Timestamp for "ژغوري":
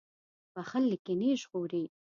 1.41-1.83